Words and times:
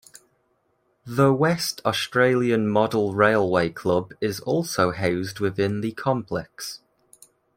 The 1.05 1.31
West 1.31 1.79
Australian 1.85 2.67
Model 2.67 3.13
Railway 3.13 3.69
Club 3.69 4.13
is 4.19 4.39
also 4.39 4.89
housed 4.91 5.39
within 5.39 5.81
the 5.81 5.91
complex. 5.91 6.81